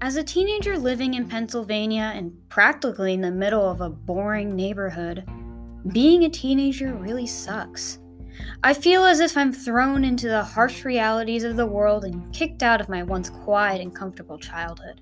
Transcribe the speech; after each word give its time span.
As 0.00 0.14
a 0.14 0.22
teenager 0.22 0.78
living 0.78 1.14
in 1.14 1.28
Pennsylvania 1.28 2.12
and 2.14 2.32
practically 2.48 3.14
in 3.14 3.20
the 3.20 3.32
middle 3.32 3.68
of 3.68 3.80
a 3.80 3.90
boring 3.90 4.54
neighborhood, 4.54 5.28
being 5.92 6.22
a 6.22 6.28
teenager 6.28 6.94
really 6.94 7.26
sucks. 7.26 7.98
I 8.62 8.74
feel 8.74 9.04
as 9.04 9.18
if 9.18 9.36
I'm 9.36 9.52
thrown 9.52 10.04
into 10.04 10.28
the 10.28 10.44
harsh 10.44 10.84
realities 10.84 11.42
of 11.42 11.56
the 11.56 11.66
world 11.66 12.04
and 12.04 12.32
kicked 12.32 12.62
out 12.62 12.80
of 12.80 12.88
my 12.88 13.02
once 13.02 13.28
quiet 13.28 13.80
and 13.80 13.92
comfortable 13.92 14.38
childhood. 14.38 15.00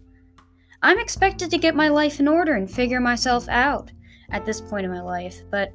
I'm 0.83 0.99
expected 0.99 1.51
to 1.51 1.59
get 1.59 1.75
my 1.75 1.89
life 1.89 2.19
in 2.19 2.27
order 2.27 2.55
and 2.55 2.71
figure 2.71 3.01
myself 3.01 3.47
out 3.51 3.93
at 4.31 4.47
this 4.47 4.63
point 4.63 4.87
in 4.87 4.91
my 4.91 5.03
life, 5.03 5.43
but 5.51 5.75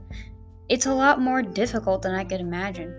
it's 0.68 0.88
a 0.88 0.94
lot 0.96 1.22
more 1.22 1.44
difficult 1.44 2.02
than 2.02 2.16
I 2.16 2.24
could 2.24 2.42
imagine. 2.42 2.96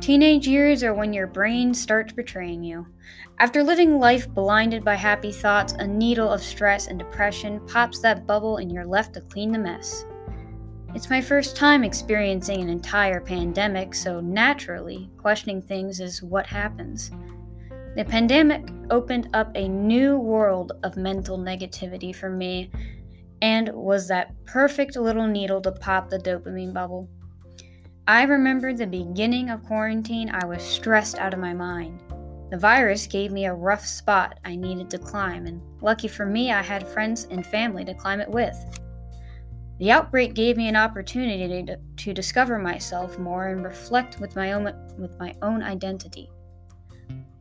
Teenage 0.00 0.46
years 0.46 0.82
are 0.82 0.92
when 0.92 1.14
your 1.14 1.26
brain 1.26 1.72
starts 1.72 2.12
betraying 2.12 2.62
you. 2.62 2.86
After 3.38 3.62
living 3.62 3.98
life 3.98 4.28
blinded 4.28 4.84
by 4.84 4.94
happy 4.94 5.32
thoughts, 5.32 5.72
a 5.72 5.86
needle 5.86 6.28
of 6.28 6.42
stress 6.42 6.86
and 6.86 6.98
depression 6.98 7.60
pops 7.66 8.00
that 8.00 8.26
bubble 8.26 8.58
and 8.58 8.70
you're 8.70 8.86
left 8.86 9.14
to 9.14 9.22
clean 9.22 9.52
the 9.52 9.58
mess. 9.58 10.04
It's 10.94 11.10
my 11.10 11.20
first 11.20 11.56
time 11.56 11.82
experiencing 11.82 12.60
an 12.60 12.68
entire 12.68 13.20
pandemic, 13.20 13.94
so 13.94 14.20
naturally, 14.20 15.10
questioning 15.16 15.62
things 15.62 15.98
is 16.00 16.22
what 16.22 16.46
happens. 16.46 17.10
The 17.96 18.04
pandemic 18.04 18.68
opened 18.90 19.30
up 19.32 19.50
a 19.54 19.66
new 19.66 20.18
world 20.18 20.72
of 20.84 20.98
mental 20.98 21.38
negativity 21.38 22.14
for 22.14 22.28
me 22.28 22.70
and 23.40 23.70
was 23.72 24.08
that 24.08 24.34
perfect 24.44 24.96
little 24.96 25.26
needle 25.26 25.62
to 25.62 25.72
pop 25.72 26.10
the 26.10 26.18
dopamine 26.18 26.74
bubble. 26.74 27.08
I 28.08 28.22
remember 28.22 28.72
the 28.72 28.86
beginning 28.86 29.50
of 29.50 29.64
quarantine, 29.64 30.30
I 30.30 30.46
was 30.46 30.62
stressed 30.62 31.18
out 31.18 31.34
of 31.34 31.40
my 31.40 31.52
mind. 31.52 32.00
The 32.52 32.56
virus 32.56 33.04
gave 33.08 33.32
me 33.32 33.46
a 33.46 33.52
rough 33.52 33.84
spot 33.84 34.38
I 34.44 34.54
needed 34.54 34.88
to 34.90 34.98
climb, 34.98 35.46
and 35.46 35.60
lucky 35.82 36.06
for 36.06 36.24
me, 36.24 36.52
I 36.52 36.62
had 36.62 36.86
friends 36.86 37.26
and 37.32 37.44
family 37.44 37.84
to 37.84 37.94
climb 37.94 38.20
it 38.20 38.30
with. 38.30 38.56
The 39.80 39.90
outbreak 39.90 40.34
gave 40.34 40.56
me 40.56 40.68
an 40.68 40.76
opportunity 40.76 41.64
to, 41.64 41.78
to 42.04 42.14
discover 42.14 42.60
myself 42.60 43.18
more 43.18 43.48
and 43.48 43.64
reflect 43.64 44.20
with 44.20 44.36
my 44.36 44.52
own 44.52 44.72
with 44.96 45.18
my 45.18 45.34
own 45.42 45.64
identity. 45.64 46.30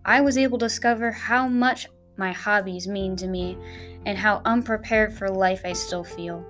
I 0.03 0.21
was 0.21 0.35
able 0.35 0.57
to 0.57 0.65
discover 0.65 1.11
how 1.11 1.47
much 1.47 1.85
my 2.17 2.31
hobbies 2.31 2.87
mean 2.87 3.15
to 3.17 3.27
me 3.27 3.55
and 4.07 4.17
how 4.17 4.41
unprepared 4.45 5.13
for 5.13 5.29
life 5.29 5.61
I 5.63 5.73
still 5.73 6.03
feel. 6.03 6.43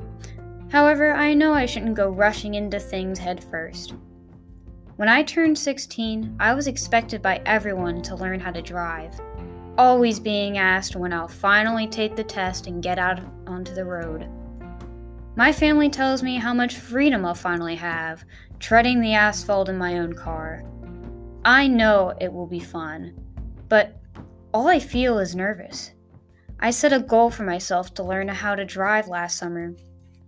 However, 0.72 1.12
I 1.12 1.34
know 1.34 1.54
I 1.54 1.66
shouldn't 1.66 1.96
go 1.96 2.10
rushing 2.10 2.54
into 2.54 2.80
things 2.80 3.20
headfirst. 3.20 3.92
first. 3.92 4.05
When 4.98 5.10
I 5.10 5.24
turned 5.24 5.58
16, 5.58 6.38
I 6.40 6.54
was 6.54 6.68
expected 6.68 7.22
by 7.22 7.42
everyone 7.46 8.02
to 8.04 8.16
learn 8.16 8.40
how 8.40 8.52
to 8.52 8.62
drive, 8.62 9.20
always 9.78 10.22
being 10.22 10.58
asked 10.58 10.96
when 10.96 11.12
I'll 11.12 11.28
finally 11.28 11.86
take 11.86 12.16
the 12.16 12.24
test 12.24 12.68
and 12.68 12.82
get 12.82 12.98
out 12.98 13.20
onto 13.46 13.74
the 13.74 13.84
road. 13.84 14.30
My 15.36 15.52
family 15.52 15.90
tells 15.90 16.24
me 16.24 16.38
how 16.38 16.54
much 16.54 16.78
freedom 16.78 17.26
I'll 17.26 17.36
finally 17.36 17.76
have, 17.76 18.24
treading 18.60 19.02
the 19.02 19.16
asphalt 19.16 19.68
in 19.68 19.78
my 19.78 19.98
own 19.98 20.14
car. 20.14 20.64
I 21.44 21.68
know 21.68 22.14
it 22.22 22.32
will 22.32 22.48
be 22.48 22.62
fun, 22.62 23.20
but 23.68 24.00
all 24.54 24.70
I 24.70 24.80
feel 24.80 25.20
is 25.20 25.36
nervous. 25.36 25.92
I 26.62 26.72
set 26.72 26.94
a 26.94 27.02
goal 27.02 27.30
for 27.32 27.44
myself 27.44 27.94
to 27.96 28.04
learn 28.04 28.30
how 28.30 28.56
to 28.56 28.64
drive 28.64 29.10
last 29.10 29.40
summer, 29.40 29.74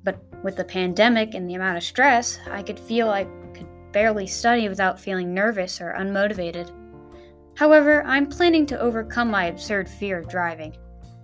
but 0.04 0.22
with 0.44 0.58
the 0.58 0.66
pandemic 0.66 1.36
and 1.36 1.50
the 1.50 1.54
amount 1.54 1.78
of 1.78 1.84
stress, 1.84 2.38
I 2.52 2.64
could 2.64 2.78
feel 2.78 3.10
I 3.10 3.28
barely 3.92 4.28
study 4.28 4.70
without 4.70 5.00
feeling 5.00 5.34
nervous 5.34 5.82
or 5.82 5.96
unmotivated. 5.98 6.72
However, 7.56 8.04
I'm 8.04 8.28
planning 8.28 8.66
to 8.68 8.80
overcome 8.80 9.32
my 9.32 9.46
absurd 9.46 9.90
fear 9.90 10.20
of 10.20 10.30
driving. 10.30 10.76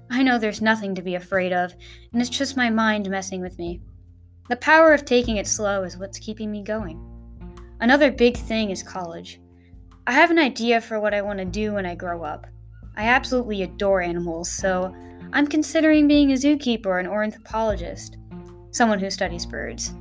I 0.09 0.23
know 0.23 0.37
there's 0.37 0.61
nothing 0.61 0.95
to 0.95 1.01
be 1.01 1.15
afraid 1.15 1.53
of, 1.53 1.73
and 2.11 2.21
it's 2.21 2.29
just 2.29 2.57
my 2.57 2.69
mind 2.69 3.09
messing 3.09 3.41
with 3.41 3.57
me. 3.57 3.81
The 4.49 4.55
power 4.57 4.93
of 4.93 5.05
taking 5.05 5.37
it 5.37 5.47
slow 5.47 5.83
is 5.83 5.97
what's 5.97 6.19
keeping 6.19 6.51
me 6.51 6.63
going. 6.63 6.99
Another 7.79 8.11
big 8.11 8.37
thing 8.37 8.69
is 8.69 8.83
college. 8.83 9.39
I 10.05 10.11
have 10.11 10.31
an 10.31 10.39
idea 10.39 10.81
for 10.81 10.99
what 10.99 11.13
I 11.13 11.21
want 11.21 11.39
to 11.39 11.45
do 11.45 11.73
when 11.73 11.85
I 11.85 11.95
grow 11.95 12.23
up. 12.23 12.47
I 12.95 13.05
absolutely 13.05 13.63
adore 13.63 14.01
animals, 14.01 14.51
so 14.51 14.95
I'm 15.31 15.47
considering 15.47 16.07
being 16.07 16.31
a 16.31 16.35
zookeeper 16.35 16.85
or 16.85 16.99
an 16.99 17.07
ornithologist, 17.07 18.17
someone 18.71 18.99
who 18.99 19.09
studies 19.09 19.45
birds. 19.45 19.93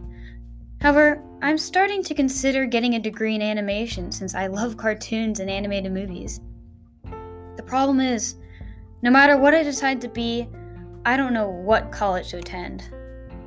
However, 0.82 1.22
I'm 1.42 1.58
starting 1.58 2.02
to 2.02 2.14
consider 2.14 2.66
getting 2.66 2.96
a 2.96 2.98
degree 2.98 3.36
in 3.36 3.40
animation 3.40 4.10
since 4.10 4.34
I 4.34 4.48
love 4.48 4.76
cartoons 4.76 5.38
and 5.38 5.48
animated 5.48 5.92
movies. 5.92 6.40
The 7.56 7.62
problem 7.62 8.00
is, 8.00 8.34
no 9.00 9.08
matter 9.08 9.36
what 9.36 9.54
I 9.54 9.62
decide 9.62 10.00
to 10.00 10.08
be, 10.08 10.48
I 11.06 11.16
don't 11.16 11.32
know 11.32 11.48
what 11.48 11.92
college 11.92 12.30
to 12.30 12.38
attend. 12.38 12.82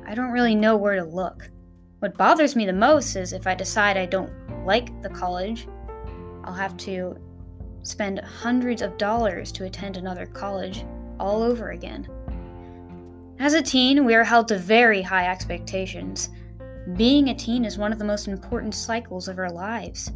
I 0.06 0.14
don't 0.14 0.30
really 0.30 0.54
know 0.54 0.78
where 0.78 0.96
to 0.96 1.04
look. 1.04 1.50
What 1.98 2.16
bothers 2.16 2.56
me 2.56 2.64
the 2.64 2.72
most 2.72 3.16
is 3.16 3.34
if 3.34 3.46
I 3.46 3.54
decide 3.54 3.98
I 3.98 4.06
don't 4.06 4.32
like 4.64 5.02
the 5.02 5.10
college, 5.10 5.68
I'll 6.42 6.54
have 6.54 6.78
to 6.78 7.18
spend 7.82 8.18
hundreds 8.20 8.80
of 8.80 8.96
dollars 8.96 9.52
to 9.52 9.64
attend 9.64 9.98
another 9.98 10.24
college 10.24 10.86
all 11.20 11.42
over 11.42 11.72
again. 11.72 12.08
As 13.38 13.52
a 13.52 13.60
teen, 13.60 14.06
we 14.06 14.14
are 14.14 14.24
held 14.24 14.48
to 14.48 14.58
very 14.58 15.02
high 15.02 15.30
expectations. 15.30 16.30
Being 16.94 17.30
a 17.30 17.34
teen 17.34 17.64
is 17.64 17.78
one 17.78 17.92
of 17.92 17.98
the 17.98 18.04
most 18.04 18.28
important 18.28 18.72
cycles 18.72 19.26
of 19.26 19.38
our 19.38 19.50
lives. 19.50 20.12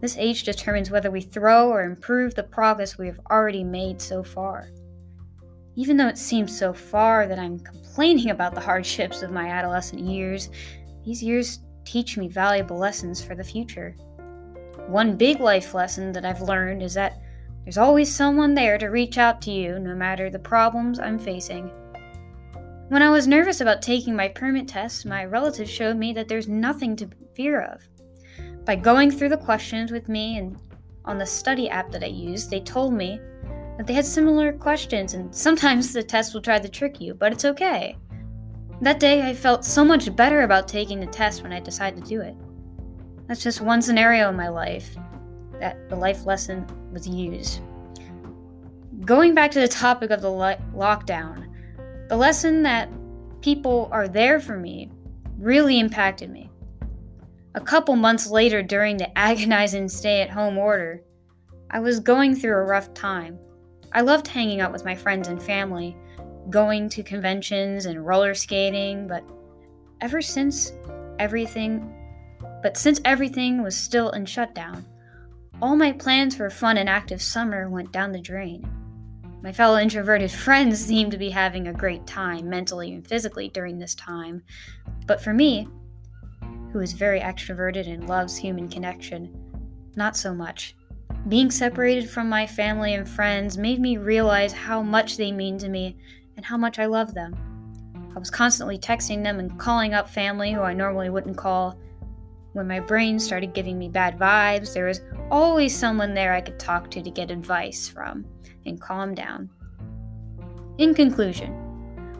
This 0.00 0.16
age 0.18 0.42
determines 0.42 0.90
whether 0.90 1.08
we 1.08 1.20
throw 1.20 1.70
or 1.70 1.84
improve 1.84 2.34
the 2.34 2.42
progress 2.42 2.98
we 2.98 3.06
have 3.06 3.20
already 3.30 3.62
made 3.62 4.02
so 4.02 4.24
far. 4.24 4.70
Even 5.76 5.96
though 5.96 6.08
it 6.08 6.18
seems 6.18 6.56
so 6.56 6.72
far 6.72 7.28
that 7.28 7.38
I'm 7.38 7.60
complaining 7.60 8.30
about 8.30 8.56
the 8.56 8.60
hardships 8.60 9.22
of 9.22 9.30
my 9.30 9.48
adolescent 9.48 10.02
years, 10.02 10.50
these 11.04 11.22
years 11.22 11.60
teach 11.84 12.16
me 12.16 12.26
valuable 12.26 12.76
lessons 12.76 13.24
for 13.24 13.36
the 13.36 13.44
future. 13.44 13.92
One 14.88 15.16
big 15.16 15.38
life 15.38 15.74
lesson 15.74 16.10
that 16.12 16.24
I've 16.24 16.42
learned 16.42 16.82
is 16.82 16.94
that 16.94 17.20
there's 17.64 17.78
always 17.78 18.14
someone 18.14 18.54
there 18.54 18.78
to 18.78 18.88
reach 18.88 19.16
out 19.16 19.40
to 19.42 19.52
you 19.52 19.78
no 19.78 19.94
matter 19.94 20.28
the 20.28 20.40
problems 20.40 20.98
I'm 20.98 21.20
facing. 21.20 21.70
When 22.88 23.02
I 23.02 23.08
was 23.08 23.26
nervous 23.26 23.62
about 23.62 23.80
taking 23.80 24.14
my 24.14 24.28
permit 24.28 24.68
test, 24.68 25.06
my 25.06 25.24
relatives 25.24 25.70
showed 25.70 25.96
me 25.96 26.12
that 26.12 26.28
there's 26.28 26.48
nothing 26.48 26.94
to 26.96 27.08
fear 27.34 27.62
of. 27.62 27.82
By 28.66 28.76
going 28.76 29.10
through 29.10 29.30
the 29.30 29.38
questions 29.38 29.90
with 29.90 30.08
me 30.08 30.36
and 30.36 30.58
on 31.06 31.16
the 31.16 31.24
study 31.24 31.68
app 31.70 31.90
that 31.92 32.04
I 32.04 32.08
used, 32.08 32.50
they 32.50 32.60
told 32.60 32.92
me 32.92 33.18
that 33.78 33.86
they 33.86 33.94
had 33.94 34.04
similar 34.04 34.52
questions 34.52 35.14
and 35.14 35.34
sometimes 35.34 35.92
the 35.92 36.02
test 36.02 36.34
will 36.34 36.42
try 36.42 36.58
to 36.58 36.68
trick 36.68 37.00
you, 37.00 37.14
but 37.14 37.32
it's 37.32 37.46
okay. 37.46 37.96
That 38.82 39.00
day 39.00 39.22
I 39.22 39.34
felt 39.34 39.64
so 39.64 39.82
much 39.82 40.14
better 40.14 40.42
about 40.42 40.68
taking 40.68 41.00
the 41.00 41.06
test 41.06 41.42
when 41.42 41.52
I 41.52 41.60
decided 41.60 42.02
to 42.02 42.08
do 42.08 42.20
it. 42.20 42.36
That's 43.26 43.42
just 43.42 43.62
one 43.62 43.80
scenario 43.80 44.28
in 44.28 44.36
my 44.36 44.48
life 44.48 44.94
that 45.58 45.88
the 45.88 45.96
life 45.96 46.26
lesson 46.26 46.66
was 46.92 47.08
used. 47.08 47.60
Going 49.06 49.34
back 49.34 49.50
to 49.52 49.60
the 49.60 49.68
topic 49.68 50.10
of 50.10 50.20
the 50.20 50.30
lo- 50.30 50.60
lockdown, 50.74 51.53
the 52.08 52.16
lesson 52.16 52.62
that 52.62 52.88
people 53.40 53.88
are 53.92 54.08
there 54.08 54.40
for 54.40 54.56
me 54.56 54.90
really 55.38 55.78
impacted 55.78 56.30
me. 56.30 56.50
A 57.54 57.60
couple 57.60 57.96
months 57.96 58.28
later, 58.28 58.62
during 58.62 58.96
the 58.96 59.16
agonizing 59.18 59.88
stay 59.88 60.22
at 60.22 60.30
home 60.30 60.58
order, 60.58 61.02
I 61.70 61.80
was 61.80 62.00
going 62.00 62.34
through 62.34 62.56
a 62.56 62.64
rough 62.64 62.92
time. 62.94 63.38
I 63.92 64.00
loved 64.00 64.28
hanging 64.28 64.60
out 64.60 64.72
with 64.72 64.84
my 64.84 64.94
friends 64.94 65.28
and 65.28 65.42
family, 65.42 65.96
going 66.50 66.88
to 66.90 67.02
conventions 67.02 67.86
and 67.86 68.04
roller 68.04 68.34
skating, 68.34 69.06
but 69.06 69.24
ever 70.00 70.20
since 70.20 70.72
everything 71.18 71.94
but 72.64 72.78
since 72.78 72.98
everything 73.04 73.62
was 73.62 73.76
still 73.76 74.08
in 74.12 74.24
shutdown, 74.24 74.86
all 75.60 75.76
my 75.76 75.92
plans 75.92 76.34
for 76.34 76.46
a 76.46 76.50
fun 76.50 76.78
and 76.78 76.88
active 76.88 77.20
summer 77.20 77.68
went 77.68 77.92
down 77.92 78.10
the 78.10 78.18
drain. 78.18 78.66
My 79.44 79.52
fellow 79.52 79.76
introverted 79.76 80.30
friends 80.30 80.82
seemed 80.82 81.12
to 81.12 81.18
be 81.18 81.28
having 81.28 81.68
a 81.68 81.72
great 81.74 82.06
time 82.06 82.48
mentally 82.48 82.94
and 82.94 83.06
physically 83.06 83.50
during 83.50 83.78
this 83.78 83.94
time, 83.94 84.42
but 85.06 85.20
for 85.20 85.34
me, 85.34 85.68
who 86.72 86.80
is 86.80 86.94
very 86.94 87.20
extroverted 87.20 87.86
and 87.86 88.08
loves 88.08 88.38
human 88.38 88.70
connection, 88.70 89.36
not 89.96 90.16
so 90.16 90.34
much. 90.34 90.74
Being 91.28 91.50
separated 91.50 92.08
from 92.08 92.26
my 92.26 92.46
family 92.46 92.94
and 92.94 93.06
friends 93.06 93.58
made 93.58 93.80
me 93.80 93.98
realize 93.98 94.54
how 94.54 94.82
much 94.82 95.18
they 95.18 95.30
mean 95.30 95.58
to 95.58 95.68
me 95.68 95.98
and 96.38 96.46
how 96.46 96.56
much 96.56 96.78
I 96.78 96.86
love 96.86 97.12
them. 97.12 97.36
I 98.16 98.18
was 98.18 98.30
constantly 98.30 98.78
texting 98.78 99.22
them 99.22 99.38
and 99.38 99.58
calling 99.58 99.92
up 99.92 100.08
family 100.08 100.52
who 100.52 100.62
I 100.62 100.72
normally 100.72 101.10
wouldn't 101.10 101.36
call, 101.36 101.78
when 102.54 102.68
my 102.68 102.78
brain 102.78 103.18
started 103.18 103.52
giving 103.52 103.78
me 103.78 103.88
bad 103.88 104.16
vibes, 104.16 104.72
there 104.72 104.86
was 104.86 105.00
always 105.30 105.76
someone 105.76 106.14
there 106.14 106.32
I 106.32 106.40
could 106.40 106.58
talk 106.58 106.90
to 106.92 107.02
to 107.02 107.10
get 107.10 107.30
advice 107.30 107.88
from 107.88 108.24
and 108.66 108.80
calm 108.80 109.14
down. 109.14 109.50
In 110.78 110.94
conclusion, 110.94 111.60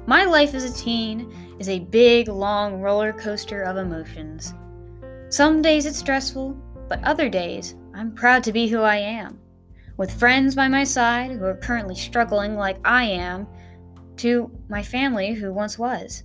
my 0.06 0.24
life 0.24 0.54
as 0.54 0.64
a 0.64 0.82
teen 0.82 1.32
is 1.58 1.68
a 1.68 1.80
big, 1.80 2.28
long 2.28 2.80
roller 2.80 3.12
coaster 3.12 3.62
of 3.62 3.76
emotions. 3.76 4.54
Some 5.28 5.62
days 5.62 5.86
it's 5.86 5.98
stressful, 5.98 6.52
but 6.88 7.02
other 7.04 7.28
days 7.28 7.74
I'm 7.94 8.12
proud 8.14 8.44
to 8.44 8.52
be 8.52 8.68
who 8.68 8.80
I 8.80 8.96
am. 8.96 9.40
with 9.96 10.18
friends 10.18 10.54
by 10.54 10.68
my 10.68 10.84
side 10.84 11.30
who 11.32 11.44
are 11.44 11.56
currently 11.56 11.94
struggling 11.94 12.56
like 12.56 12.78
I 12.84 13.04
am, 13.04 13.46
to 14.16 14.50
my 14.68 14.82
family 14.82 15.32
who 15.32 15.52
once 15.52 15.78
was. 15.78 16.24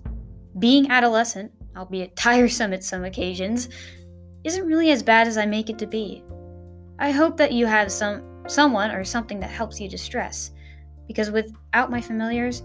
Being 0.57 0.89
adolescent, 0.89 1.51
albeit 1.75 2.15
tiresome 2.15 2.73
at 2.73 2.83
some 2.83 3.03
occasions, 3.03 3.69
isn't 4.43 4.65
really 4.65 4.91
as 4.91 5.03
bad 5.03 5.27
as 5.27 5.37
I 5.37 5.45
make 5.45 5.69
it 5.69 5.77
to 5.79 5.87
be. 5.87 6.23
I 6.99 7.11
hope 7.11 7.37
that 7.37 7.53
you 7.53 7.65
have 7.65 7.91
some 7.91 8.23
someone 8.47 8.91
or 8.91 9.03
something 9.03 9.39
that 9.39 9.49
helps 9.49 9.79
you 9.79 9.87
distress, 9.89 10.51
because 11.07 11.31
without 11.31 11.89
my 11.89 12.01
familiars, 12.01 12.63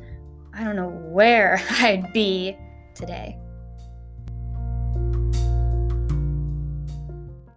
I 0.52 0.64
don't 0.64 0.76
know 0.76 0.90
where 0.90 1.62
I'd 1.70 2.12
be 2.12 2.56
today. 2.94 3.38